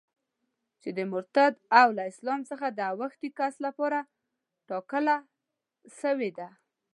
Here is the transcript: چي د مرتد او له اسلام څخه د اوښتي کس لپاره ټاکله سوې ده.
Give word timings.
چي 0.81 0.89
د 0.97 0.99
مرتد 1.11 1.53
او 1.79 1.87
له 1.97 2.03
اسلام 2.11 2.41
څخه 2.49 2.67
د 2.71 2.79
اوښتي 2.91 3.29
کس 3.39 3.53
لپاره 3.65 3.99
ټاکله 4.69 5.15
سوې 6.01 6.31
ده. 6.37 6.47